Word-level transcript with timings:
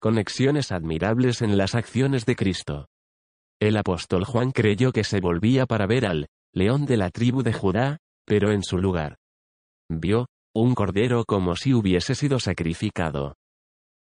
Conexiones 0.00 0.72
admirables 0.72 1.42
en 1.42 1.58
las 1.58 1.74
acciones 1.74 2.24
de 2.24 2.34
Cristo. 2.34 2.86
El 3.60 3.76
apóstol 3.76 4.24
Juan 4.24 4.50
creyó 4.50 4.92
que 4.92 5.04
se 5.04 5.20
volvía 5.20 5.66
para 5.66 5.86
ver 5.86 6.06
al 6.06 6.28
león 6.54 6.86
de 6.86 6.96
la 6.96 7.10
tribu 7.10 7.42
de 7.42 7.52
Judá, 7.52 7.98
pero 8.24 8.50
en 8.50 8.62
su 8.62 8.78
lugar. 8.78 9.16
Vio, 9.90 10.28
un 10.54 10.74
cordero 10.74 11.26
como 11.26 11.54
si 11.54 11.74
hubiese 11.74 12.14
sido 12.14 12.40
sacrificado. 12.40 13.34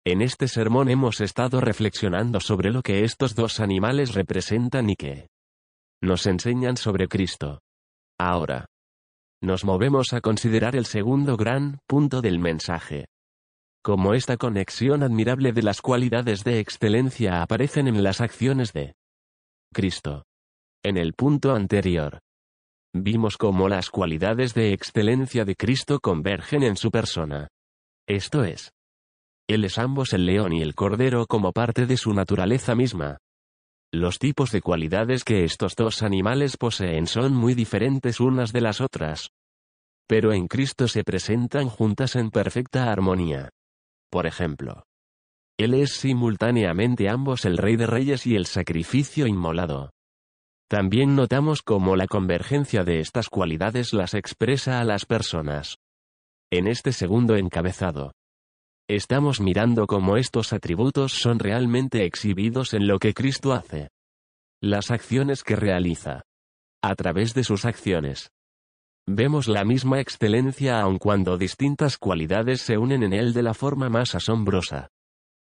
En 0.06 0.22
este 0.22 0.46
sermón 0.46 0.88
hemos 0.88 1.20
estado 1.20 1.60
reflexionando 1.60 2.38
sobre 2.38 2.70
lo 2.70 2.82
que 2.82 3.02
estos 3.02 3.34
dos 3.34 3.58
animales 3.58 4.14
representan 4.14 4.90
y 4.90 4.94
que 4.94 5.26
nos 6.00 6.26
enseñan 6.26 6.76
sobre 6.76 7.08
Cristo. 7.08 7.58
Ahora, 8.20 8.66
nos 9.42 9.64
movemos 9.64 10.12
a 10.12 10.20
considerar 10.20 10.76
el 10.76 10.86
segundo 10.86 11.36
gran 11.36 11.80
punto 11.88 12.22
del 12.22 12.38
mensaje 12.38 13.06
como 13.82 14.14
esta 14.14 14.36
conexión 14.36 15.02
admirable 15.02 15.52
de 15.52 15.62
las 15.62 15.80
cualidades 15.80 16.44
de 16.44 16.60
excelencia 16.60 17.42
aparecen 17.42 17.88
en 17.88 18.02
las 18.02 18.20
acciones 18.20 18.72
de 18.72 18.94
Cristo. 19.72 20.24
En 20.84 20.96
el 20.96 21.14
punto 21.14 21.54
anterior, 21.54 22.20
vimos 22.94 23.36
cómo 23.36 23.68
las 23.68 23.90
cualidades 23.90 24.54
de 24.54 24.72
excelencia 24.72 25.44
de 25.44 25.56
Cristo 25.56 26.00
convergen 26.00 26.62
en 26.62 26.76
su 26.76 26.90
persona. 26.90 27.48
Esto 28.06 28.44
es, 28.44 28.72
Él 29.48 29.64
es 29.64 29.78
ambos 29.78 30.12
el 30.12 30.26
león 30.26 30.52
y 30.52 30.62
el 30.62 30.74
cordero 30.74 31.26
como 31.26 31.52
parte 31.52 31.86
de 31.86 31.96
su 31.96 32.12
naturaleza 32.12 32.74
misma. 32.74 33.18
Los 33.92 34.18
tipos 34.18 34.50
de 34.50 34.60
cualidades 34.60 35.24
que 35.24 35.44
estos 35.44 35.74
dos 35.74 36.02
animales 36.02 36.58
poseen 36.58 37.06
son 37.06 37.34
muy 37.34 37.54
diferentes 37.54 38.20
unas 38.20 38.52
de 38.52 38.60
las 38.60 38.80
otras. 38.82 39.30
Pero 40.06 40.32
en 40.32 40.46
Cristo 40.46 40.88
se 40.88 41.04
presentan 41.04 41.68
juntas 41.68 42.14
en 42.16 42.30
perfecta 42.30 42.92
armonía. 42.92 43.50
Por 44.10 44.26
ejemplo, 44.26 44.84
Él 45.58 45.74
es 45.74 45.94
simultáneamente 45.94 47.08
ambos 47.08 47.44
el 47.44 47.58
Rey 47.58 47.76
de 47.76 47.86
Reyes 47.86 48.26
y 48.26 48.36
el 48.36 48.46
sacrificio 48.46 49.26
inmolado. 49.26 49.90
También 50.68 51.16
notamos 51.16 51.62
cómo 51.62 51.96
la 51.96 52.06
convergencia 52.06 52.84
de 52.84 53.00
estas 53.00 53.28
cualidades 53.28 53.92
las 53.92 54.14
expresa 54.14 54.80
a 54.80 54.84
las 54.84 55.06
personas. 55.06 55.76
En 56.50 56.66
este 56.66 56.92
segundo 56.92 57.36
encabezado, 57.36 58.12
estamos 58.88 59.40
mirando 59.40 59.86
cómo 59.86 60.16
estos 60.16 60.52
atributos 60.52 61.12
son 61.12 61.38
realmente 61.38 62.04
exhibidos 62.04 62.74
en 62.74 62.86
lo 62.86 62.98
que 62.98 63.14
Cristo 63.14 63.52
hace. 63.52 63.88
Las 64.62 64.90
acciones 64.90 65.42
que 65.42 65.56
realiza. 65.56 66.22
A 66.82 66.94
través 66.94 67.34
de 67.34 67.44
sus 67.44 67.64
acciones. 67.64 68.30
Vemos 69.10 69.48
la 69.48 69.64
misma 69.64 70.00
excelencia 70.00 70.82
aun 70.82 70.98
cuando 70.98 71.38
distintas 71.38 71.96
cualidades 71.96 72.60
se 72.60 72.76
unen 72.76 73.02
en 73.02 73.14
él 73.14 73.32
de 73.32 73.42
la 73.42 73.54
forma 73.54 73.88
más 73.88 74.14
asombrosa. 74.14 74.90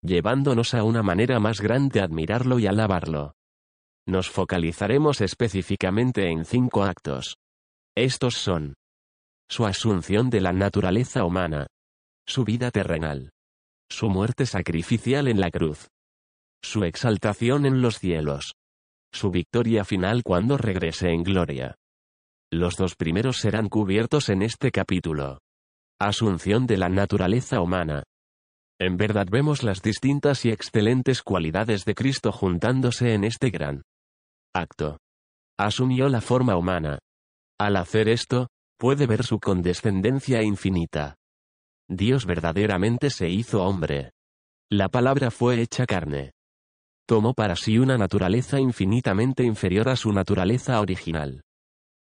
Llevándonos 0.03 0.75
a 0.75 0.83
una 0.83 1.01
manera 1.01 1.39
más 1.39 1.59
grande 1.59 1.99
admirarlo 1.99 2.59
y 2.59 2.67
alabarlo. 2.67 3.33
Nos 4.05 4.29
focalizaremos 4.29 5.21
específicamente 5.21 6.29
en 6.29 6.45
cinco 6.45 6.83
actos. 6.83 7.37
Estos 7.95 8.35
son 8.35 8.75
su 9.49 9.65
asunción 9.65 10.29
de 10.29 10.41
la 10.41 10.53
naturaleza 10.53 11.25
humana, 11.25 11.65
su 12.27 12.43
vida 12.43 12.69
terrenal, 12.69 13.31
su 13.89 14.09
muerte 14.09 14.45
sacrificial 14.45 15.27
en 15.27 15.39
la 15.39 15.49
cruz, 15.49 15.87
su 16.61 16.83
exaltación 16.83 17.65
en 17.65 17.81
los 17.81 17.97
cielos, 17.97 18.53
su 19.11 19.31
victoria 19.31 19.85
final 19.85 20.21
cuando 20.21 20.55
regrese 20.55 21.09
en 21.09 21.23
gloria. 21.23 21.79
Los 22.51 22.77
dos 22.77 22.95
primeros 22.95 23.37
serán 23.37 23.69
cubiertos 23.69 24.29
en 24.29 24.41
este 24.41 24.71
capítulo. 24.71 25.39
Asunción 25.99 26.65
de 26.65 26.77
la 26.77 26.89
naturaleza 26.89 27.61
humana. 27.61 28.03
En 28.79 28.97
verdad 28.97 29.27
vemos 29.29 29.61
las 29.61 29.83
distintas 29.83 30.45
y 30.45 30.49
excelentes 30.49 31.21
cualidades 31.21 31.85
de 31.85 31.93
Cristo 31.93 32.31
juntándose 32.31 33.13
en 33.13 33.23
este 33.23 33.51
gran 33.51 33.83
acto. 34.55 34.97
Asumió 35.59 36.09
la 36.09 36.21
forma 36.21 36.55
humana. 36.55 36.97
Al 37.59 37.75
hacer 37.75 38.09
esto, 38.09 38.47
puede 38.79 39.05
ver 39.05 39.23
su 39.23 39.39
condescendencia 39.39 40.41
infinita. 40.41 41.15
Dios 41.87 42.25
verdaderamente 42.25 43.11
se 43.11 43.29
hizo 43.29 43.63
hombre. 43.63 44.11
La 44.71 44.89
palabra 44.89 45.29
fue 45.29 45.61
hecha 45.61 45.85
carne. 45.85 46.31
Tomó 47.05 47.33
para 47.33 47.55
sí 47.55 47.77
una 47.77 47.97
naturaleza 47.97 48.59
infinitamente 48.59 49.43
inferior 49.43 49.89
a 49.89 49.95
su 49.95 50.11
naturaleza 50.13 50.79
original. 50.79 51.41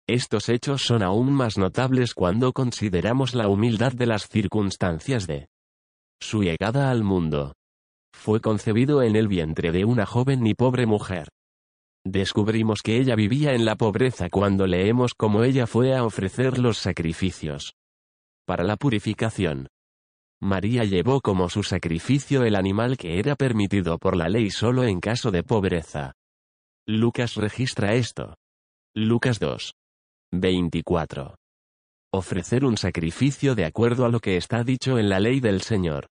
Estos 0.09 0.49
hechos 0.49 0.81
son 0.81 1.03
aún 1.03 1.31
más 1.31 1.59
notables 1.59 2.15
cuando 2.15 2.51
consideramos 2.51 3.35
la 3.35 3.47
humildad 3.47 3.93
de 3.93 4.07
las 4.07 4.27
circunstancias 4.27 5.27
de 5.27 5.49
su 6.19 6.41
llegada 6.41 6.89
al 6.89 7.03
mundo. 7.03 7.53
Fue 8.11 8.41
concebido 8.41 9.03
en 9.03 9.15
el 9.15 9.27
vientre 9.27 9.71
de 9.71 9.85
una 9.85 10.07
joven 10.07 10.47
y 10.47 10.55
pobre 10.55 10.87
mujer. 10.87 11.27
Descubrimos 12.03 12.81
que 12.81 12.97
ella 12.97 13.13
vivía 13.13 13.53
en 13.53 13.65
la 13.65 13.75
pobreza 13.75 14.29
cuando 14.31 14.65
leemos 14.65 15.13
cómo 15.13 15.43
ella 15.43 15.67
fue 15.67 15.95
a 15.95 16.03
ofrecer 16.03 16.57
los 16.57 16.79
sacrificios 16.79 17.75
para 18.47 18.63
la 18.63 18.77
purificación. 18.77 19.67
María 20.41 20.85
llevó 20.85 21.21
como 21.21 21.49
su 21.49 21.61
sacrificio 21.61 22.45
el 22.45 22.55
animal 22.55 22.97
que 22.97 23.19
era 23.19 23.35
permitido 23.35 23.99
por 23.99 24.15
la 24.15 24.27
ley 24.27 24.49
solo 24.49 24.85
en 24.85 25.01
caso 25.01 25.29
de 25.29 25.43
pobreza. 25.43 26.13
Lucas 26.87 27.35
registra 27.35 27.93
esto. 27.93 28.33
Lucas 28.95 29.37
2. 29.37 29.75
24. 30.31 31.35
Ofrecer 32.13 32.63
un 32.63 32.77
sacrificio 32.77 33.55
de 33.55 33.65
acuerdo 33.65 34.05
a 34.05 34.09
lo 34.09 34.19
que 34.19 34.37
está 34.37 34.63
dicho 34.63 34.99
en 34.99 35.09
la 35.09 35.19
ley 35.19 35.39
del 35.39 35.61
Señor. 35.61 36.07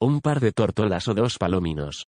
Un 0.00 0.20
par 0.20 0.40
de 0.40 0.52
tortolas 0.52 1.08
o 1.08 1.14
dos 1.14 1.38
palominos. 1.38 2.04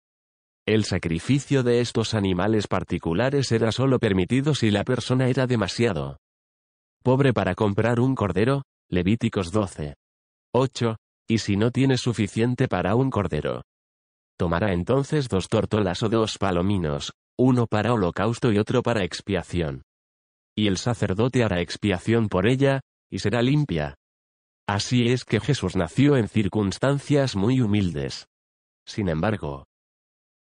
El 0.65 0.85
sacrificio 0.85 1.65
de 1.65 1.81
estos 1.81 2.15
animales 2.15 2.69
particulares 2.69 3.51
era 3.51 3.73
solo 3.73 3.99
permitido 3.99 4.55
si 4.55 4.71
la 4.71 4.85
persona 4.85 5.29
era 5.29 5.47
demasiado 5.47 6.19
pobre 7.03 7.35
para 7.35 7.55
comprar 7.55 8.01
un 8.01 8.15
cordero, 8.15 8.63
Levíticos 8.89 9.53
12. 9.53 9.95
8, 10.55 10.97
y 11.29 11.39
si 11.39 11.57
no 11.57 11.71
tiene 11.71 11.99
suficiente 11.99 12.67
para 12.67 12.95
un 12.95 13.11
cordero. 13.11 13.63
Tomará 14.39 14.73
entonces 14.73 15.29
dos 15.29 15.49
tortolas 15.49 16.03
o 16.03 16.09
dos 16.09 16.39
palominos, 16.39 17.13
uno 17.39 17.67
para 17.67 17.93
holocausto 17.93 18.53
y 18.53 18.59
otro 18.59 18.83
para 18.83 19.05
expiación 19.05 19.83
y 20.57 20.67
el 20.67 20.79
sacerdote 20.79 21.45
hará 21.45 21.61
expiación 21.61 22.29
por 22.29 22.47
ella, 22.47 22.81
y 23.11 23.19
será 23.19 23.43
limpia. 23.43 23.97
Así 24.67 25.09
es 25.09 25.25
que 25.25 25.41
Jesús 25.41 25.77
nació 25.77 26.17
en 26.17 26.29
circunstancias 26.29 27.37
muy 27.37 27.61
humildes. 27.61 28.27
Sin 28.87 29.09
embargo, 29.09 29.67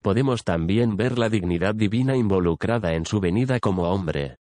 podemos 0.02 0.44
también 0.44 0.96
ver 0.96 1.18
la 1.18 1.28
dignidad 1.28 1.74
divina 1.74 2.16
involucrada 2.16 2.94
en 2.94 3.06
su 3.06 3.20
venida 3.20 3.60
como 3.60 3.84
hombre. 3.84 4.36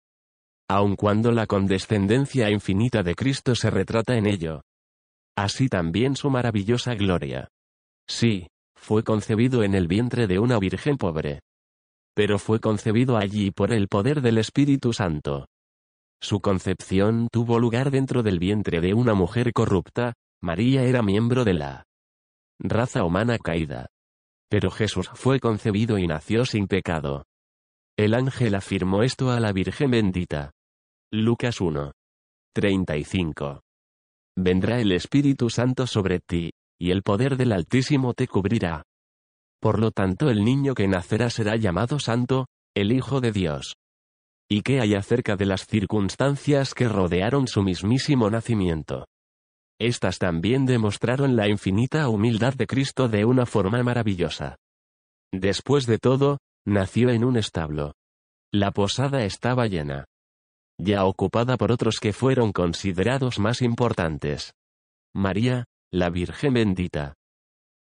Aun 0.69 0.95
cuando 0.95 1.31
la 1.31 1.47
condescendencia 1.47 2.50
infinita 2.50 3.03
de 3.03 3.16
Cristo 3.16 3.56
se 3.56 3.69
retrata 3.69 4.16
en 4.16 4.25
ello. 4.25 4.62
Así 5.35 5.67
también 5.67 6.16
su 6.16 6.29
maravillosa 6.29 6.95
gloria. 6.95 7.50
Sí, 8.07 8.47
fue 8.75 9.03
concebido 9.03 9.63
en 9.63 9.75
el 9.75 9.88
vientre 9.88 10.27
de 10.27 10.39
una 10.39 10.59
virgen 10.59 10.98
pobre. 10.98 11.42
Pero 12.15 12.39
fue 12.39 12.59
concebido 12.59 13.18
allí 13.18 13.51
por 13.51 13.74
el 13.74 13.88
poder 13.88 14.21
del 14.21 14.38
Espíritu 14.38 14.94
Santo. 14.94 15.48
Su 16.24 16.40
concepción 16.40 17.28
tuvo 17.30 17.60
lugar 17.60 17.92
dentro 17.92 18.24
del 18.24 18.40
vientre 18.40 18.80
de 18.80 18.94
una 18.94 19.14
mujer 19.14 19.52
corrupta, 19.52 20.14
María 20.42 20.84
era 20.84 21.02
miembro 21.02 21.44
de 21.44 21.54
la 21.54 21.84
raza 22.60 23.04
humana 23.04 23.38
caída. 23.38 23.88
Pero 24.50 24.72
Jesús 24.72 25.10
fue 25.16 25.42
concebido 25.42 25.98
y 25.98 26.08
nació 26.08 26.46
sin 26.46 26.68
pecado. 26.68 27.25
El 27.98 28.14
ángel 28.14 28.56
afirmó 28.56 29.04
esto 29.04 29.31
a 29.31 29.42
la 29.42 29.52
Virgen 29.52 29.92
bendita. 29.92 30.52
Lucas 31.12 31.60
1. 31.60 31.92
35. 32.56 33.60
Vendrá 34.38 34.80
el 34.80 34.94
Espíritu 34.94 35.50
Santo 35.50 35.88
sobre 35.88 36.22
ti, 36.22 36.52
y 36.80 36.92
el 36.92 37.04
poder 37.04 37.36
del 37.36 37.52
Altísimo 37.52 38.14
te 38.14 38.30
cubrirá. 38.30 38.84
Por 39.60 39.78
lo 39.78 39.92
tanto 39.92 40.30
el 40.30 40.46
niño 40.46 40.74
que 40.74 40.88
nacerá 40.88 41.30
será 41.30 41.58
llamado 41.58 42.00
Santo, 42.00 42.48
el 42.74 42.94
Hijo 42.94 43.20
de 43.20 43.34
Dios. 43.34 43.75
¿Y 44.50 44.62
qué 44.62 44.81
hay 44.81 44.95
acerca 44.95 45.36
de 45.36 45.45
las 45.45 45.66
circunstancias 45.66 46.74
que 46.74 46.88
rodearon 46.88 47.48
su 47.48 47.63
mismísimo 47.63 48.30
nacimiento? 48.30 49.07
Estas 49.80 50.19
también 50.19 50.66
demostraron 50.66 51.36
la 51.36 51.48
infinita 51.48 52.07
humildad 52.07 52.54
de 52.54 52.68
Cristo 52.68 53.07
de 53.07 53.25
una 53.25 53.45
forma 53.45 53.81
maravillosa. 53.84 54.57
Después 55.34 55.86
de 55.86 55.98
todo, 55.98 56.38
nació 56.66 57.10
en 57.10 57.24
un 57.24 57.38
establo. 57.38 57.94
La 58.51 58.72
posada 58.72 59.25
estaba 59.25 59.68
llena. 59.68 60.06
Ya 60.78 61.06
ocupada 61.06 61.57
por 61.57 61.72
otros 61.72 62.00
que 62.00 62.13
fueron 62.13 62.51
considerados 62.51 63.39
más 63.39 63.62
importantes. 63.62 64.54
María, 65.16 65.66
la 65.92 66.10
Virgen 66.10 66.54
bendita. 66.54 67.16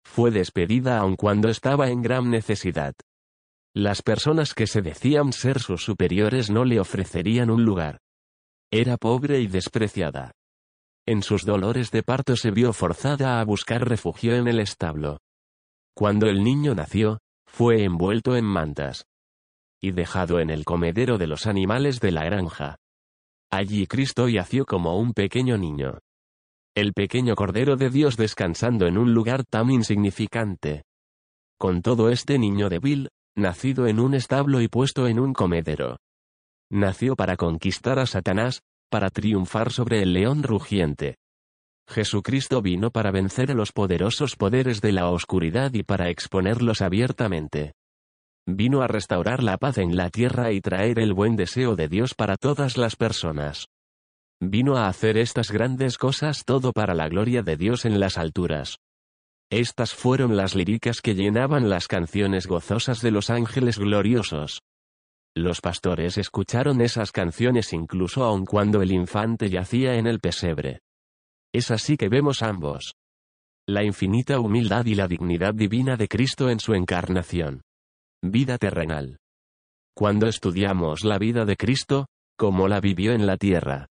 Fue 0.06 0.32
despedida 0.32 1.00
aun 1.00 1.16
cuando 1.16 1.50
estaba 1.50 1.90
en 1.90 2.02
gran 2.02 2.30
necesidad. 2.30 2.94
Las 3.80 4.02
personas 4.02 4.56
que 4.56 4.66
se 4.66 4.82
decían 4.82 5.32
ser 5.32 5.60
sus 5.60 5.84
superiores 5.84 6.50
no 6.50 6.66
le 6.66 6.80
ofrecerían 6.80 7.52
un 7.52 7.64
lugar. 7.64 8.00
Era 8.72 8.98
pobre 8.98 9.40
y 9.40 9.46
despreciada. 9.46 10.32
En 11.06 11.22
sus 11.22 11.46
dolores 11.46 11.92
de 11.92 12.02
parto 12.02 12.36
se 12.36 12.50
vio 12.50 12.74
forzada 12.74 13.40
a 13.40 13.46
buscar 13.46 13.88
refugio 13.88 14.34
en 14.36 14.48
el 14.48 14.60
establo. 14.60 15.20
Cuando 15.96 16.26
el 16.26 16.44
niño 16.44 16.74
nació, 16.74 17.20
fue 17.46 17.84
envuelto 17.84 18.36
en 18.36 18.46
mantas. 18.46 19.06
Y 19.80 19.92
dejado 19.92 20.40
en 20.40 20.50
el 20.50 20.66
comedero 20.66 21.20
de 21.20 21.28
los 21.28 21.46
animales 21.46 22.00
de 22.00 22.12
la 22.12 22.26
granja. 22.26 22.78
Allí 23.52 23.86
Cristo 23.86 24.28
yació 24.28 24.66
como 24.66 24.98
un 24.98 25.14
pequeño 25.14 25.56
niño. 25.56 26.00
El 26.74 26.94
pequeño 26.94 27.36
Cordero 27.36 27.76
de 27.76 27.92
Dios 27.92 28.18
descansando 28.18 28.88
en 28.88 28.98
un 28.98 29.14
lugar 29.14 29.44
tan 29.44 29.70
insignificante. 29.70 30.82
Con 31.60 31.84
todo 31.84 32.10
este 32.10 32.40
niño 32.40 32.70
débil, 32.70 33.10
nacido 33.38 33.88
en 33.88 34.00
un 34.00 34.16
establo 34.16 34.62
y 34.62 34.68
puesto 34.68 35.08
en 35.08 35.20
un 35.20 35.34
comedero. 35.34 35.98
Nació 36.70 37.16
para 37.16 37.38
conquistar 37.38 38.00
a 38.00 38.06
Satanás, 38.06 38.62
para 38.90 39.10
triunfar 39.10 39.72
sobre 39.72 40.02
el 40.02 40.14
león 40.14 40.44
rugiente. 40.44 41.16
Jesucristo 41.88 42.62
vino 42.62 42.92
para 42.92 43.12
vencer 43.12 43.52
a 43.52 43.54
los 43.54 43.72
poderosos 43.72 44.36
poderes 44.36 44.82
de 44.82 44.92
la 44.92 45.10
oscuridad 45.10 45.74
y 45.74 45.84
para 45.84 46.10
exponerlos 46.10 46.82
abiertamente. 46.82 47.74
Vino 48.46 48.82
a 48.82 48.88
restaurar 48.88 49.44
la 49.44 49.58
paz 49.58 49.78
en 49.78 49.96
la 49.96 50.10
tierra 50.10 50.52
y 50.52 50.60
traer 50.60 51.00
el 51.00 51.14
buen 51.14 51.36
deseo 51.36 51.76
de 51.76 51.88
Dios 51.88 52.14
para 52.14 52.38
todas 52.38 52.78
las 52.78 52.96
personas. 52.96 53.68
Vino 54.40 54.78
a 54.78 54.88
hacer 54.88 55.18
estas 55.18 55.52
grandes 55.52 55.98
cosas 55.98 56.44
todo 56.46 56.72
para 56.74 56.94
la 56.94 57.08
gloria 57.08 57.44
de 57.44 57.56
Dios 57.56 57.86
en 57.86 58.00
las 58.00 58.18
alturas. 58.18 58.78
Estas 59.50 59.94
fueron 59.94 60.36
las 60.36 60.56
líricas 60.56 61.00
que 61.02 61.16
llenaban 61.16 61.70
las 61.70 61.88
canciones 61.88 62.48
gozosas 62.48 63.02
de 63.02 63.12
los 63.12 63.30
ángeles 63.30 63.80
gloriosos. 63.80 64.62
Los 65.36 65.62
pastores 65.62 66.18
escucharon 66.18 66.82
esas 66.82 67.12
canciones 67.12 67.72
incluso 67.72 68.26
aun 68.26 68.46
cuando 68.46 68.82
el 68.82 68.92
infante 68.92 69.50
yacía 69.50 69.96
en 69.96 70.08
el 70.08 70.20
pesebre. 70.20 70.80
Es 71.54 71.72
así 71.72 71.96
que 71.96 72.10
vemos 72.10 72.42
ambos. 72.42 72.96
La 73.70 73.84
infinita 73.84 74.40
humildad 74.40 74.86
y 74.86 74.96
la 74.96 75.08
dignidad 75.08 75.54
divina 75.54 75.96
de 75.96 76.08
Cristo 76.08 76.50
en 76.50 76.60
su 76.60 76.74
encarnación. 76.74 77.62
Vida 78.22 78.58
terrenal. 78.58 79.20
Cuando 79.96 80.28
estudiamos 80.28 81.06
la 81.06 81.18
vida 81.18 81.46
de 81.46 81.56
Cristo, 81.56 82.08
como 82.38 82.68
la 82.68 82.82
vivió 82.82 83.14
en 83.14 83.26
la 83.26 83.38
tierra, 83.38 83.88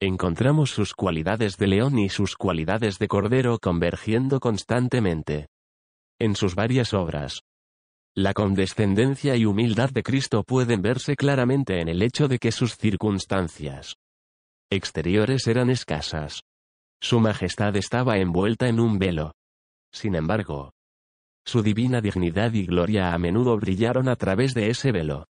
encontramos 0.00 0.70
sus 0.70 0.94
cualidades 0.94 1.56
de 1.56 1.66
león 1.66 1.98
y 1.98 2.08
sus 2.08 2.36
cualidades 2.36 2.98
de 2.98 3.08
cordero 3.08 3.58
convergiendo 3.58 4.40
constantemente. 4.40 5.48
En 6.18 6.34
sus 6.34 6.54
varias 6.54 6.92
obras. 6.94 7.40
La 8.14 8.32
condescendencia 8.32 9.36
y 9.36 9.44
humildad 9.44 9.90
de 9.90 10.02
Cristo 10.02 10.42
pueden 10.42 10.80
verse 10.80 11.16
claramente 11.16 11.80
en 11.80 11.88
el 11.88 12.02
hecho 12.02 12.28
de 12.28 12.38
que 12.38 12.52
sus 12.52 12.76
circunstancias 12.76 13.96
exteriores 14.70 15.46
eran 15.46 15.70
escasas. 15.70 16.42
Su 17.00 17.20
majestad 17.20 17.76
estaba 17.76 18.18
envuelta 18.18 18.68
en 18.68 18.80
un 18.80 18.98
velo. 18.98 19.32
Sin 19.92 20.14
embargo, 20.14 20.72
su 21.44 21.62
divina 21.62 22.00
dignidad 22.00 22.52
y 22.52 22.66
gloria 22.66 23.12
a 23.12 23.18
menudo 23.18 23.56
brillaron 23.56 24.08
a 24.08 24.16
través 24.16 24.54
de 24.54 24.70
ese 24.70 24.92
velo. 24.92 25.26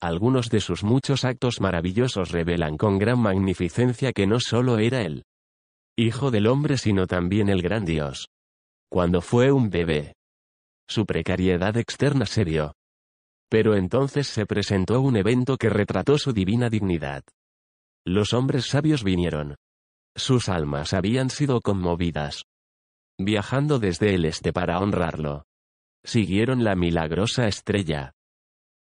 Algunos 0.00 0.50
de 0.50 0.60
sus 0.60 0.84
muchos 0.84 1.24
actos 1.24 1.60
maravillosos 1.60 2.30
revelan 2.30 2.76
con 2.76 2.98
gran 2.98 3.18
magnificencia 3.18 4.12
que 4.12 4.26
no 4.26 4.40
solo 4.40 4.78
era 4.78 5.00
el 5.02 5.24
Hijo 5.98 6.30
del 6.30 6.46
hombre 6.46 6.76
sino 6.76 7.06
también 7.06 7.48
el 7.48 7.62
gran 7.62 7.86
Dios. 7.86 8.28
Cuando 8.90 9.22
fue 9.22 9.50
un 9.50 9.70
bebé. 9.70 10.14
Su 10.86 11.06
precariedad 11.06 11.74
externa 11.78 12.26
se 12.26 12.44
vio. 12.44 12.74
Pero 13.48 13.74
entonces 13.76 14.26
se 14.26 14.44
presentó 14.44 15.00
un 15.00 15.16
evento 15.16 15.56
que 15.56 15.70
retrató 15.70 16.18
su 16.18 16.34
divina 16.34 16.68
dignidad. 16.68 17.22
Los 18.04 18.34
hombres 18.34 18.66
sabios 18.66 19.02
vinieron. 19.02 19.56
Sus 20.14 20.50
almas 20.50 20.92
habían 20.92 21.30
sido 21.30 21.62
conmovidas. 21.62 22.44
Viajando 23.18 23.78
desde 23.78 24.14
el 24.14 24.26
este 24.26 24.52
para 24.52 24.78
honrarlo. 24.78 25.44
Siguieron 26.04 26.62
la 26.62 26.76
milagrosa 26.76 27.48
estrella 27.48 28.15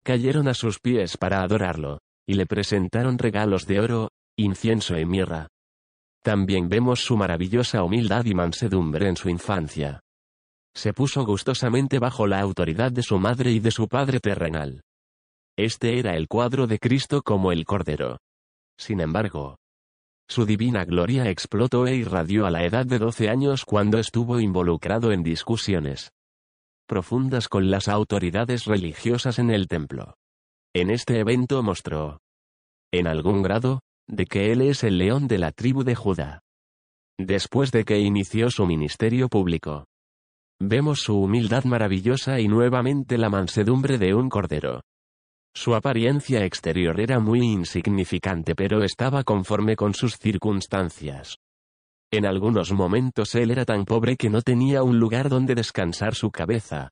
cayeron 0.10 0.48
a 0.48 0.56
sus 0.56 0.80
pies 0.80 1.18
para 1.18 1.44
adorarlo, 1.44 2.00
y 2.28 2.34
le 2.34 2.48
presentaron 2.48 3.20
regalos 3.20 3.68
de 3.68 3.80
oro, 3.80 4.10
incienso 4.36 4.98
y 4.98 5.06
mirra. 5.06 5.50
También 6.24 6.68
vemos 6.68 7.02
su 7.02 7.16
maravillosa 7.16 7.84
humildad 7.84 8.26
y 8.26 8.34
mansedumbre 8.34 9.08
en 9.08 9.18
su 9.18 9.30
infancia. 9.30 10.00
Se 10.74 10.94
puso 10.94 11.24
gustosamente 11.28 12.00
bajo 12.00 12.26
la 12.26 12.40
autoridad 12.40 12.92
de 12.92 13.04
su 13.04 13.20
madre 13.20 13.52
y 13.52 13.60
de 13.60 13.70
su 13.70 13.88
padre 13.88 14.20
terrenal. 14.20 14.82
Este 15.56 16.00
era 16.00 16.16
el 16.16 16.28
cuadro 16.28 16.66
de 16.66 16.80
Cristo 16.80 17.22
como 17.22 17.52
el 17.52 17.64
Cordero. 17.66 18.18
Sin 18.80 19.02
embargo, 19.02 19.58
su 20.28 20.44
divina 20.44 20.86
gloria 20.86 21.30
explotó 21.30 21.86
e 21.86 21.96
irradió 21.96 22.48
a 22.48 22.50
la 22.50 22.66
edad 22.66 22.88
de 22.88 22.98
doce 22.98 23.30
años 23.30 23.64
cuando 23.64 24.00
estuvo 24.00 24.40
involucrado 24.40 25.12
en 25.12 25.22
discusiones 25.22 26.10
profundas 26.90 27.48
con 27.48 27.70
las 27.70 27.88
autoridades 27.88 28.66
religiosas 28.66 29.38
en 29.38 29.52
el 29.52 29.68
templo. 29.68 30.16
En 30.76 30.90
este 30.90 31.20
evento 31.20 31.62
mostró, 31.62 32.20
en 32.92 33.06
algún 33.06 33.44
grado, 33.44 33.82
de 34.08 34.26
que 34.26 34.52
él 34.52 34.62
es 34.62 34.84
el 34.84 34.98
león 34.98 35.28
de 35.28 35.38
la 35.38 35.52
tribu 35.52 35.84
de 35.84 35.94
Judá. 35.94 36.42
Después 37.20 37.72
de 37.72 37.86
que 37.86 38.00
inició 38.00 38.50
su 38.50 38.66
ministerio 38.66 39.30
público, 39.30 39.86
vemos 40.60 41.02
su 41.02 41.16
humildad 41.22 41.64
maravillosa 41.66 42.40
y 42.40 42.48
nuevamente 42.48 43.20
la 43.20 43.30
mansedumbre 43.30 44.00
de 44.00 44.16
un 44.16 44.28
cordero. 44.28 44.82
Su 45.54 45.76
apariencia 45.76 46.44
exterior 46.44 47.00
era 47.00 47.20
muy 47.20 47.42
insignificante 47.42 48.56
pero 48.56 48.84
estaba 48.84 49.24
conforme 49.24 49.76
con 49.76 49.94
sus 49.94 50.18
circunstancias. 50.18 51.38
En 52.12 52.26
algunos 52.26 52.72
momentos 52.72 53.36
él 53.36 53.52
era 53.52 53.66
tan 53.66 53.86
pobre 53.86 54.18
que 54.18 54.30
no 54.30 54.42
tenía 54.42 54.82
un 54.82 54.98
lugar 54.98 55.30
donde 55.30 55.54
descansar 55.54 56.16
su 56.16 56.32
cabeza. 56.32 56.90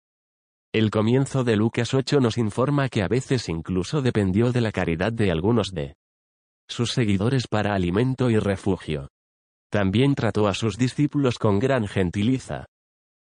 El 0.72 0.92
comienzo 0.92 1.44
de 1.44 1.56
Lucas 1.56 1.94
8 1.94 2.20
nos 2.20 2.38
informa 2.38 2.88
que 2.88 3.02
a 3.02 3.08
veces 3.08 3.50
incluso 3.50 4.02
dependió 4.02 4.52
de 4.52 4.62
la 4.62 4.72
caridad 4.72 5.12
de 5.12 5.32
algunos 5.32 5.72
de 5.72 5.96
sus 6.70 6.92
seguidores 6.92 7.48
para 7.48 7.74
alimento 7.74 8.30
y 8.30 8.38
refugio. 8.38 9.08
También 9.72 10.14
trató 10.14 10.48
a 10.48 10.54
sus 10.54 10.78
discípulos 10.78 11.40
con 11.40 11.60
gran 11.60 11.88
gentiliza. 11.88 12.66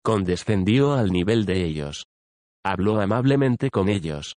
Condescendió 0.03 0.95
al 0.95 1.11
nivel 1.11 1.45
de 1.45 1.65
ellos. 1.65 2.07
Habló 2.65 3.01
amablemente 3.01 3.71
con 3.71 3.89
ellos. 3.89 4.35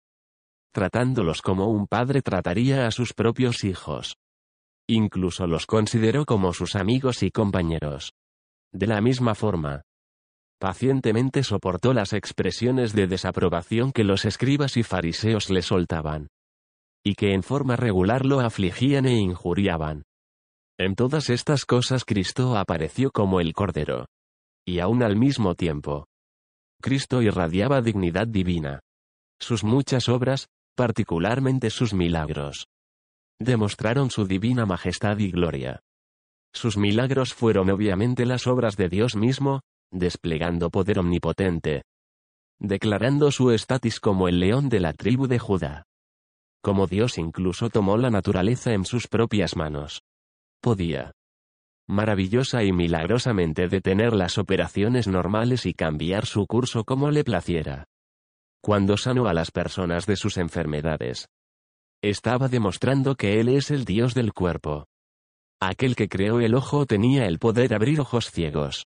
Tratándolos 0.73 1.41
como 1.41 1.69
un 1.69 1.87
padre 1.87 2.21
trataría 2.21 2.87
a 2.87 2.91
sus 2.91 3.13
propios 3.13 3.65
hijos. 3.65 4.17
Incluso 4.91 5.47
los 5.47 5.67
consideró 5.67 6.25
como 6.25 6.55
sus 6.55 6.75
amigos 6.75 7.23
y 7.23 7.31
compañeros. 7.31 8.15
De 8.73 8.87
la 8.87 9.03
misma 9.03 9.35
forma, 9.35 9.83
pacientemente 10.59 11.43
soportó 11.43 11.93
las 11.93 12.15
expresiones 12.15 12.95
de 12.95 13.07
desaprobación 13.07 13.93
que 13.93 14.03
los 14.03 14.25
escribas 14.25 14.79
y 14.79 14.83
fariseos 14.83 15.51
le 15.51 15.61
soltaban. 15.61 16.29
Y 17.05 17.15
que 17.15 17.35
en 17.35 17.43
forma 17.43 17.77
regular 17.77 18.25
lo 18.25 18.41
afligían 18.41 19.05
e 19.05 19.19
injuriaban. 19.19 20.05
En 20.79 20.95
todas 20.95 21.29
estas 21.29 21.67
cosas 21.67 22.05
Cristo 22.05 22.57
apareció 22.57 23.11
como 23.11 23.41
el 23.41 23.53
Cordero. 23.53 24.07
Y 24.67 24.81
aún 24.81 25.03
al 25.03 25.17
mismo 25.17 25.55
tiempo. 25.55 26.07
Cristo 26.81 27.21
irradiaba 27.21 27.83
dignidad 27.83 28.27
divina. 28.27 28.81
Sus 29.39 29.65
muchas 29.65 30.09
obras, 30.09 30.49
particularmente 30.77 31.71
sus 31.71 31.93
milagros, 31.95 32.67
demostraron 33.39 34.11
su 34.11 34.27
divina 34.27 34.67
majestad 34.67 35.19
y 35.19 35.31
gloria. 35.31 35.81
Sus 36.53 36.77
milagros 36.77 37.35
fueron 37.35 37.71
obviamente 37.71 38.27
las 38.27 38.47
obras 38.47 38.77
de 38.77 38.89
Dios 38.89 39.17
mismo, 39.17 39.61
desplegando 39.91 40.71
poder 40.71 40.99
omnipotente. 40.99 41.83
Declarando 42.61 43.31
su 43.31 43.51
estatus 43.53 44.01
como 44.01 44.29
el 44.29 44.41
león 44.41 44.69
de 44.69 44.81
la 44.81 44.93
tribu 44.93 45.27
de 45.29 45.39
Judá. 45.39 45.85
Como 46.63 46.87
Dios 46.87 47.19
incluso 47.19 47.71
tomó 47.71 47.97
la 47.97 48.11
naturaleza 48.11 48.73
en 48.73 48.85
sus 48.85 49.07
propias 49.07 49.57
manos. 49.57 50.03
Podía 50.61 51.13
maravillosa 51.89 52.65
y 52.65 52.73
milagrosamente 52.73 53.69
detener 53.69 54.13
las 54.13 54.37
operaciones 54.37 55.09
normales 55.09 55.65
y 55.65 55.73
cambiar 55.73 56.27
su 56.27 56.47
curso 56.47 56.85
como 56.85 57.11
le 57.11 57.25
placiera. 57.25 57.87
Cuando 58.61 58.99
sanó 58.99 59.27
a 59.27 59.33
las 59.33 59.51
personas 59.51 60.05
de 60.05 60.17
sus 60.17 60.37
enfermedades, 60.37 61.29
estaba 62.03 62.49
demostrando 62.49 63.15
que 63.17 63.41
Él 63.41 63.49
es 63.49 63.71
el 63.71 63.85
Dios 63.85 64.15
del 64.15 64.33
cuerpo. 64.33 64.87
Aquel 65.61 65.97
que 65.97 66.09
creó 66.09 66.41
el 66.41 66.55
ojo 66.55 66.87
tenía 66.87 67.27
el 67.27 67.39
poder 67.39 67.69
de 67.69 67.75
abrir 67.75 68.01
ojos 68.01 68.31
ciegos. 68.31 68.87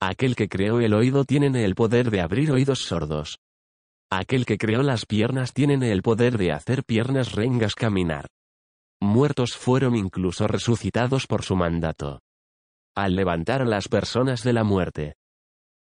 Aquel 0.00 0.36
que 0.36 0.48
creó 0.48 0.80
el 0.80 0.94
oído 0.94 1.24
tiene 1.24 1.64
el 1.64 1.74
poder 1.74 2.10
de 2.10 2.20
abrir 2.20 2.52
oídos 2.52 2.84
sordos. 2.84 3.38
Aquel 4.10 4.46
que 4.46 4.58
creó 4.58 4.82
las 4.82 5.06
piernas 5.06 5.52
tiene 5.52 5.90
el 5.90 6.02
poder 6.02 6.38
de 6.38 6.52
hacer 6.52 6.84
piernas 6.84 7.32
rengas 7.32 7.74
caminar. 7.74 8.26
Muertos 9.00 9.56
fueron 9.56 9.96
incluso 9.96 10.46
resucitados 10.46 11.26
por 11.26 11.42
su 11.42 11.56
mandato. 11.56 12.20
Al 12.96 13.16
levantar 13.16 13.62
a 13.62 13.64
las 13.66 13.88
personas 13.88 14.42
de 14.42 14.52
la 14.52 14.64
muerte, 14.64 15.14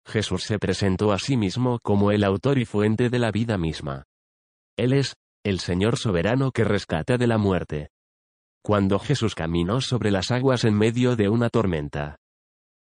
Jesús 0.06 0.44
se 0.44 0.60
presentó 0.60 1.12
a 1.12 1.20
sí 1.20 1.38
mismo 1.38 1.80
como 1.82 2.12
el 2.12 2.24
autor 2.24 2.58
y 2.58 2.66
fuente 2.66 3.10
de 3.10 3.20
la 3.20 3.32
vida 3.32 3.58
misma. 3.58 4.04
Él 4.78 4.94
es, 4.94 5.14
el 5.44 5.60
Señor 5.60 5.98
soberano 5.98 6.52
que 6.52 6.64
rescata 6.64 7.18
de 7.18 7.28
la 7.28 7.38
muerte. 7.38 7.90
Cuando 8.64 8.98
Jesús 8.98 9.36
caminó 9.36 9.82
sobre 9.82 10.10
las 10.10 10.32
aguas 10.32 10.64
en 10.64 10.78
medio 10.78 11.18
de 11.18 11.28
una 11.28 11.50
tormenta, 11.50 12.18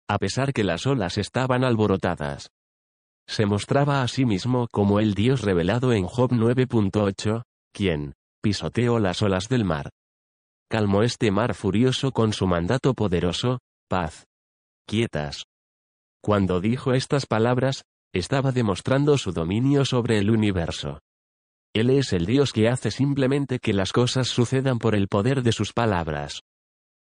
a 0.09 0.19
pesar 0.19 0.53
que 0.53 0.63
las 0.63 0.87
olas 0.87 1.17
estaban 1.17 1.65
alborotadas, 1.65 2.51
se 3.27 3.47
mostraba 3.47 4.03
a 4.03 4.09
sí 4.09 4.25
mismo 4.27 4.67
como 4.71 5.01
el 5.01 5.15
Dios 5.15 5.43
revelado 5.43 5.93
en 5.93 6.05
Job 6.05 6.33
9.8, 6.33 7.45
quien, 7.73 8.15
pisoteó 8.43 8.99
las 8.99 9.23
olas 9.23 9.49
del 9.49 9.65
mar. 9.65 9.91
Calmó 10.69 11.03
este 11.03 11.31
mar 11.31 11.55
furioso 11.55 12.13
con 12.13 12.33
su 12.33 12.47
mandato 12.47 12.93
poderoso, 12.95 13.61
paz. 13.89 14.27
Quietas. 14.87 15.45
Cuando 16.23 16.61
dijo 16.61 16.93
estas 16.93 17.27
palabras, 17.27 17.85
estaba 18.13 18.53
demostrando 18.53 19.17
su 19.17 19.33
dominio 19.33 19.85
sobre 19.85 20.19
el 20.19 20.31
universo. 20.31 21.01
Él 21.75 21.91
es 21.91 22.13
el 22.13 22.27
Dios 22.27 22.53
que 22.53 22.69
hace 22.69 22.91
simplemente 22.91 23.61
que 23.61 23.73
las 23.73 23.93
cosas 23.93 24.29
sucedan 24.29 24.79
por 24.79 24.95
el 24.95 25.07
poder 25.07 25.43
de 25.43 25.53
sus 25.53 25.73
palabras. 25.73 26.41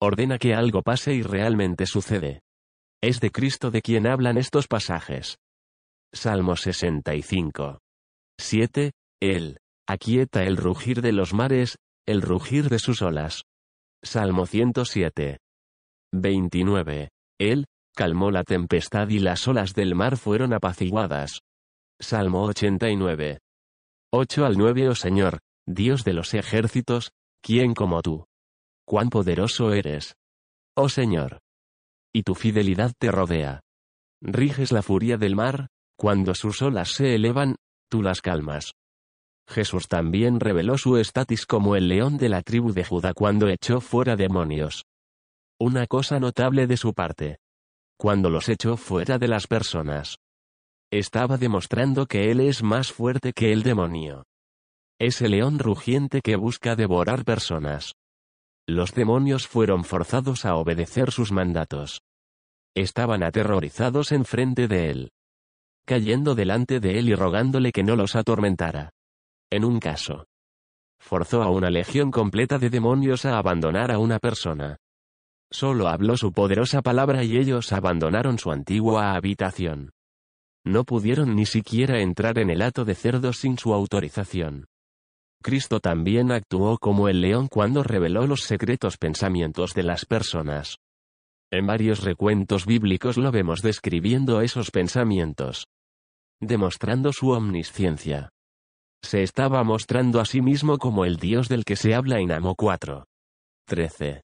Ordena 0.01 0.37
que 0.37 0.53
algo 0.53 0.81
pase 0.81 1.13
y 1.13 1.21
realmente 1.21 1.85
sucede. 1.85 2.41
Es 3.01 3.19
de 3.19 3.31
Cristo 3.31 3.69
de 3.69 3.81
quien 3.81 4.07
hablan 4.07 4.37
estos 4.37 4.67
pasajes. 4.67 5.37
Salmo 6.13 6.55
65. 6.55 7.79
7. 8.39 8.91
Él, 9.21 9.59
aquieta 9.87 10.43
el 10.43 10.57
rugir 10.57 11.01
de 11.01 11.11
los 11.11 11.33
mares, 11.33 11.77
el 12.07 12.21
rugir 12.21 12.69
de 12.69 12.79
sus 12.79 13.01
olas. 13.01 13.43
Salmo 14.03 14.45
107. 14.45 15.39
29. 16.13 17.09
Él, 17.39 17.65
calmó 17.93 18.31
la 18.31 18.43
tempestad 18.43 19.09
y 19.09 19.19
las 19.19 19.47
olas 19.47 19.73
del 19.73 19.95
mar 19.95 20.17
fueron 20.17 20.53
apaciguadas. 20.53 21.39
Salmo 21.99 22.43
89. 22.43 23.39
8 24.11 24.45
al 24.45 24.57
9 24.57 24.89
Oh 24.89 24.95
Señor, 24.95 25.39
Dios 25.67 26.03
de 26.03 26.13
los 26.13 26.33
ejércitos, 26.33 27.11
¿quién 27.41 27.73
como 27.73 28.01
tú? 28.01 28.25
Cuán 28.85 29.09
poderoso 29.09 29.73
eres. 29.73 30.15
Oh 30.75 30.89
Señor. 30.89 31.39
Y 32.13 32.23
tu 32.23 32.35
fidelidad 32.35 32.93
te 32.97 33.11
rodea. 33.11 33.61
Riges 34.21 34.71
la 34.71 34.81
furia 34.81 35.17
del 35.17 35.35
mar, 35.35 35.67
cuando 35.97 36.35
sus 36.35 36.61
olas 36.61 36.91
se 36.91 37.15
elevan, 37.15 37.55
tú 37.89 38.01
las 38.01 38.21
calmas. 38.21 38.73
Jesús 39.47 39.87
también 39.87 40.39
reveló 40.39 40.77
su 40.77 40.97
estatus 40.97 41.45
como 41.45 41.75
el 41.75 41.87
león 41.87 42.17
de 42.17 42.29
la 42.29 42.41
tribu 42.41 42.73
de 42.73 42.83
Judá 42.83 43.13
cuando 43.13 43.47
echó 43.47 43.79
fuera 43.79 44.15
demonios. 44.15 44.85
Una 45.59 45.87
cosa 45.87 46.19
notable 46.19 46.67
de 46.67 46.77
su 46.77 46.93
parte. 46.93 47.37
Cuando 47.97 48.29
los 48.29 48.49
echó 48.49 48.75
fuera 48.75 49.17
de 49.17 49.27
las 49.27 49.47
personas. 49.47 50.17
Estaba 50.97 51.37
demostrando 51.37 52.05
que 52.05 52.31
él 52.31 52.39
es 52.39 52.63
más 52.63 52.91
fuerte 52.91 53.33
que 53.33 53.51
el 53.51 53.63
demonio. 53.63 54.23
Es 54.99 55.21
el 55.21 55.31
león 55.31 55.59
rugiente 55.59 56.21
que 56.21 56.35
busca 56.35 56.75
devorar 56.75 57.25
personas. 57.25 57.93
Los 58.67 58.93
demonios 58.93 59.47
fueron 59.47 59.83
forzados 59.83 60.45
a 60.45 60.55
obedecer 60.55 61.11
sus 61.11 61.31
mandatos. 61.31 62.01
Estaban 62.75 63.23
aterrorizados 63.23 64.11
en 64.11 64.25
frente 64.25 64.67
de 64.67 64.89
él 64.89 65.11
cayendo 65.85 66.33
delante 66.33 66.79
de 66.79 66.97
él 66.97 67.09
y 67.09 67.15
rogándole 67.15 67.71
que 67.71 67.83
no 67.83 67.95
los 67.95 68.15
atormentara. 68.15 68.89
En 69.51 69.63
un 69.63 69.79
caso, 69.79 70.25
forzó 70.99 71.43
a 71.43 71.51
una 71.51 71.69
legión 71.69 72.11
completa 72.11 72.57
de 72.57 72.69
demonios 72.69 73.25
a 73.25 73.37
abandonar 73.37 73.91
a 73.91 73.99
una 73.99 74.19
persona. 74.19 74.77
Solo 75.51 75.87
habló 75.87 76.17
su 76.17 76.33
poderosa 76.33 76.81
palabra 76.81 77.23
y 77.23 77.37
ellos 77.37 77.71
abandonaron 77.71 78.39
su 78.39 78.51
antigua 78.51 79.13
habitación. 79.13 79.91
No 80.65 80.83
pudieron 80.83 81.35
ni 81.35 81.45
siquiera 81.45 82.01
entrar 82.01 82.39
en 82.39 82.49
el 82.49 82.61
hato 82.61 82.85
de 82.85 82.95
cerdos 82.95 83.37
sin 83.37 83.57
su 83.57 83.73
autorización. 83.73 84.65
Cristo 85.43 85.79
también 85.79 86.31
actuó 86.31 86.77
como 86.79 87.07
el 87.07 87.21
león 87.21 87.47
cuando 87.47 87.83
reveló 87.83 88.25
los 88.25 88.41
secretos 88.41 88.97
pensamientos 88.97 89.73
de 89.73 89.83
las 89.83 90.05
personas. 90.05 90.77
En 91.51 91.67
varios 91.67 92.03
recuentos 92.03 92.65
bíblicos 92.65 93.17
lo 93.17 93.31
vemos 93.31 93.61
describiendo 93.61 94.41
esos 94.41 94.71
pensamientos 94.71 95.65
demostrando 96.41 97.11
su 97.13 97.29
omnisciencia. 97.29 98.29
Se 99.03 99.23
estaba 99.23 99.63
mostrando 99.63 100.19
a 100.19 100.25
sí 100.25 100.41
mismo 100.41 100.77
como 100.77 101.05
el 101.05 101.17
Dios 101.17 101.47
del 101.47 101.63
que 101.63 101.75
se 101.75 101.93
habla 101.93 102.19
en 102.19 102.31
Amo 102.31 102.55
4. 102.55 103.05
13. 103.67 104.21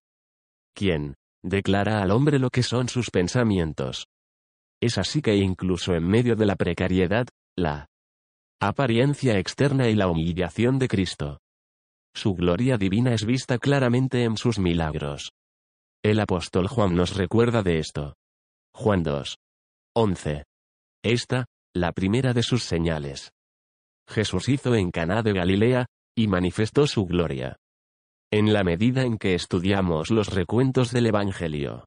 ¿Quién? 0.73 1.15
Declara 1.43 2.01
al 2.01 2.11
hombre 2.11 2.39
lo 2.39 2.49
que 2.49 2.63
son 2.63 2.89
sus 2.89 3.09
pensamientos. 3.09 4.07
Es 4.81 4.97
así 4.97 5.21
que 5.21 5.35
incluso 5.35 5.93
en 5.93 6.07
medio 6.07 6.35
de 6.35 6.45
la 6.45 6.55
precariedad, 6.55 7.27
la 7.55 7.87
apariencia 8.59 9.37
externa 9.37 9.89
y 9.89 9.95
la 9.95 10.07
humillación 10.07 10.79
de 10.79 10.87
Cristo. 10.87 11.39
Su 12.13 12.33
gloria 12.33 12.77
divina 12.77 13.13
es 13.13 13.25
vista 13.25 13.57
claramente 13.57 14.23
en 14.23 14.37
sus 14.37 14.59
milagros. 14.59 15.31
El 16.03 16.19
apóstol 16.19 16.67
Juan 16.67 16.95
nos 16.95 17.15
recuerda 17.15 17.61
de 17.61 17.79
esto. 17.79 18.15
Juan 18.73 19.03
2. 19.03 19.37
11. 19.95 20.43
Esta, 21.03 21.45
la 21.73 21.91
primera 21.91 22.33
de 22.33 22.43
sus 22.43 22.63
señales. 22.63 23.31
Jesús 24.07 24.49
hizo 24.49 24.75
en 24.75 24.91
Caná 24.91 25.21
de 25.21 25.33
Galilea, 25.33 25.85
y 26.15 26.27
manifestó 26.27 26.87
su 26.87 27.05
gloria. 27.05 27.57
En 28.31 28.53
la 28.53 28.63
medida 28.63 29.03
en 29.03 29.17
que 29.17 29.33
estudiamos 29.33 30.11
los 30.11 30.27
recuentos 30.29 30.91
del 30.91 31.07
Evangelio, 31.07 31.85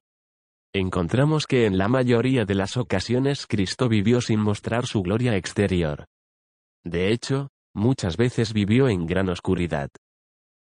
encontramos 0.79 1.47
que 1.47 1.65
en 1.65 1.77
la 1.77 1.87
mayoría 1.87 2.45
de 2.45 2.55
las 2.55 2.77
ocasiones 2.77 3.47
Cristo 3.47 3.89
vivió 3.89 4.21
sin 4.21 4.39
mostrar 4.39 4.85
su 4.85 5.01
gloria 5.01 5.35
exterior. 5.35 6.05
De 6.83 7.11
hecho, 7.11 7.49
muchas 7.73 8.17
veces 8.17 8.53
vivió 8.53 8.87
en 8.87 9.05
gran 9.05 9.29
oscuridad. 9.29 9.89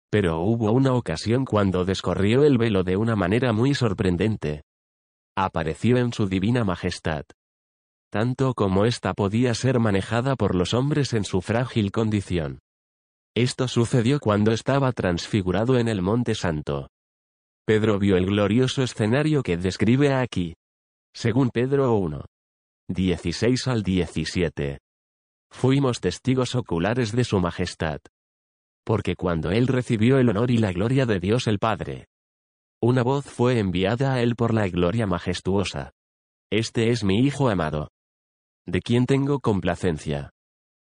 Pero 0.09 0.41
hubo 0.41 0.71
una 0.71 0.93
ocasión 0.93 1.45
cuando 1.45 1.85
descorrió 1.85 2.43
el 2.43 2.57
velo 2.57 2.83
de 2.83 2.97
una 2.97 3.15
manera 3.15 3.53
muy 3.53 3.73
sorprendente. 3.73 4.63
Apareció 5.35 5.97
en 5.97 6.11
su 6.11 6.27
divina 6.27 6.63
majestad 6.63 7.23
tanto 8.11 8.53
como 8.53 8.85
ésta 8.85 9.13
podía 9.13 9.53
ser 9.55 9.79
manejada 9.79 10.35
por 10.35 10.53
los 10.53 10.73
hombres 10.73 11.13
en 11.13 11.23
su 11.23 11.41
frágil 11.41 11.91
condición. 11.91 12.59
Esto 13.33 13.69
sucedió 13.69 14.19
cuando 14.19 14.51
estaba 14.51 14.91
transfigurado 14.91 15.79
en 15.79 15.87
el 15.87 16.01
Monte 16.01 16.35
Santo. 16.35 16.89
Pedro 17.65 17.99
vio 17.99 18.17
el 18.17 18.25
glorioso 18.25 18.81
escenario 18.81 19.43
que 19.43 19.57
describe 19.57 20.13
aquí. 20.13 20.55
Según 21.13 21.49
Pedro 21.49 21.93
1. 21.95 22.25
16 22.89 23.67
al 23.67 23.83
17. 23.83 24.79
Fuimos 25.51 25.99
testigos 25.99 26.55
oculares 26.55 27.11
de 27.11 27.23
su 27.23 27.39
majestad. 27.39 27.99
Porque 28.83 29.15
cuando 29.15 29.51
él 29.51 29.67
recibió 29.67 30.17
el 30.17 30.29
honor 30.29 30.49
y 30.49 30.57
la 30.57 30.71
gloria 30.71 31.05
de 31.05 31.19
Dios 31.19 31.47
el 31.47 31.59
Padre, 31.59 32.07
una 32.81 33.03
voz 33.03 33.25
fue 33.25 33.59
enviada 33.59 34.13
a 34.13 34.21
él 34.21 34.35
por 34.35 34.53
la 34.53 34.67
gloria 34.67 35.05
majestuosa. 35.05 35.91
Este 36.51 36.89
es 36.89 37.03
mi 37.03 37.19
Hijo 37.19 37.49
amado 37.49 37.89
de 38.65 38.81
quien 38.81 39.05
tengo 39.05 39.39
complacencia. 39.39 40.31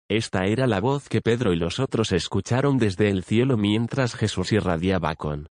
Esta 0.10 0.46
era 0.46 0.68
la 0.68 0.80
voz 0.80 1.10
que 1.10 1.22
Pedro 1.22 1.52
y 1.52 1.58
los 1.58 1.80
otros 1.80 2.12
escucharon 2.12 2.78
desde 2.78 3.10
el 3.10 3.24
cielo 3.24 3.58
mientras 3.58 4.16
Jesús 4.16 4.52
irradiaba 4.52 5.16
con 5.16 5.48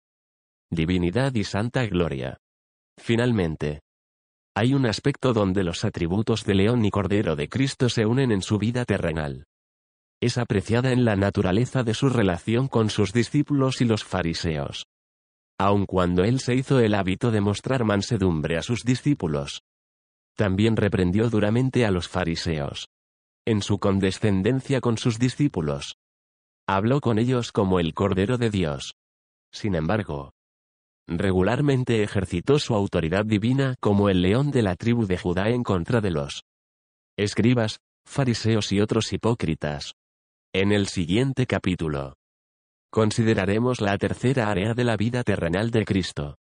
divinidad 0.71 1.35
y 1.35 1.43
santa 1.43 1.85
gloria. 1.85 2.37
Finalmente, 2.97 3.81
hay 4.55 4.73
un 4.73 4.85
aspecto 4.85 5.33
donde 5.33 5.63
los 5.63 5.85
atributos 5.85 6.43
de 6.45 6.55
león 6.55 6.83
y 6.83 6.91
cordero 6.91 7.35
de 7.35 7.47
Cristo 7.47 7.89
se 7.89 8.05
unen 8.05 8.31
en 8.31 8.41
su 8.41 8.57
vida 8.57 8.85
terrenal. 8.85 9.45
Es 10.21 10.37
apreciada 10.37 10.91
en 10.91 11.05
la 11.05 11.15
naturaleza 11.15 11.83
de 11.83 11.93
su 11.93 12.09
relación 12.09 12.67
con 12.67 12.89
sus 12.89 13.13
discípulos 13.13 13.81
y 13.81 13.85
los 13.85 14.03
fariseos. 14.03 14.85
Aun 15.59 15.85
cuando 15.85 16.23
él 16.23 16.39
se 16.39 16.55
hizo 16.55 16.79
el 16.79 16.95
hábito 16.95 17.31
de 17.31 17.41
mostrar 17.41 17.83
mansedumbre 17.83 18.57
a 18.57 18.61
sus 18.61 18.83
discípulos, 18.83 19.61
también 20.35 20.75
reprendió 20.75 21.29
duramente 21.29 21.85
a 21.85 21.91
los 21.91 22.07
fariseos. 22.07 22.87
En 23.45 23.61
su 23.61 23.79
condescendencia 23.79 24.81
con 24.81 24.97
sus 24.97 25.17
discípulos. 25.17 25.95
Habló 26.67 27.01
con 27.01 27.17
ellos 27.17 27.51
como 27.51 27.79
el 27.79 27.93
Cordero 27.93 28.37
de 28.37 28.49
Dios. 28.49 28.93
Sin 29.51 29.75
embargo, 29.75 30.31
regularmente 31.07 32.03
ejercitó 32.03 32.59
su 32.59 32.75
autoridad 32.75 33.25
divina 33.25 33.75
como 33.79 34.09
el 34.09 34.21
león 34.21 34.51
de 34.51 34.61
la 34.61 34.75
tribu 34.75 35.05
de 35.05 35.17
Judá 35.17 35.49
en 35.49 35.63
contra 35.63 36.01
de 36.01 36.11
los 36.11 36.43
escribas, 37.17 37.79
fariseos 38.05 38.71
y 38.71 38.79
otros 38.79 39.11
hipócritas. 39.13 39.93
En 40.53 40.71
el 40.71 40.87
siguiente 40.87 41.45
capítulo, 41.45 42.15
consideraremos 42.91 43.79
la 43.79 43.97
tercera 43.97 44.49
área 44.49 44.73
de 44.73 44.83
la 44.83 44.97
vida 44.97 45.23
terrenal 45.23 45.71
de 45.71 45.85
Cristo. 45.85 46.37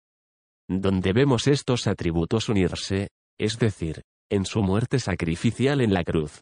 donde 0.71 1.13
vemos 1.13 1.47
estos 1.47 1.87
atributos 1.87 2.47
unirse, 2.47 3.09
es 3.39 3.57
decir, 3.57 4.03
en 4.29 4.45
su 4.45 4.61
muerte 4.61 4.99
sacrificial 4.99 5.81
en 5.81 5.93
la 5.93 6.03
cruz. 6.03 6.41